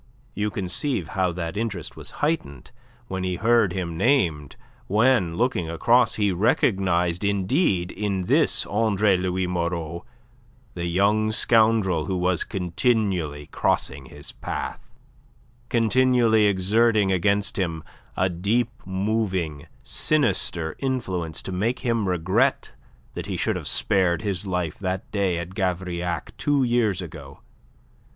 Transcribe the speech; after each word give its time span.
You 0.33 0.49
conceive 0.49 1.09
how 1.09 1.31
that 1.33 1.55
interest 1.55 1.95
was 1.95 2.09
heightened 2.25 2.71
when 3.07 3.23
he 3.23 3.35
heard 3.35 3.71
him 3.71 3.97
named, 3.97 4.55
when, 4.87 5.35
looking 5.37 5.69
across, 5.69 6.15
he 6.15 6.31
recognized 6.31 7.23
indeed 7.23 7.91
in 7.91 8.23
this 8.23 8.65
Andre 8.65 9.15
Louis 9.15 9.45
Moreau 9.45 10.03
the 10.73 10.87
young 10.87 11.29
scoundrel 11.29 12.05
who 12.05 12.17
was 12.17 12.43
continually 12.43 13.45
crossing 13.51 14.07
his 14.07 14.31
path, 14.31 14.89
continually 15.69 16.47
exerting 16.47 17.11
against 17.11 17.59
him 17.59 17.83
a 18.17 18.27
deep 18.27 18.71
moving, 18.87 19.67
sinister 19.83 20.75
influence 20.79 21.43
to 21.43 21.51
make 21.51 21.81
him 21.81 22.07
regret 22.09 22.73
that 23.13 23.27
he 23.27 23.37
should 23.37 23.55
have 23.55 23.67
spared 23.67 24.23
his 24.23 24.47
life 24.47 24.79
that 24.79 25.11
day 25.11 25.37
at 25.37 25.49
Gavrillac 25.53 26.35
two 26.37 26.63
years 26.63 27.03
ago. 27.03 27.41